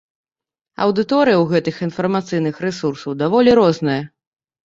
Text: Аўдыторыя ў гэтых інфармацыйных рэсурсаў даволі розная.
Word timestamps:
Аўдыторыя 0.85 1.35
ў 1.39 1.43
гэтых 1.51 1.75
інфармацыйных 1.87 2.55
рэсурсаў 2.67 3.11
даволі 3.23 3.49
розная. 3.63 4.01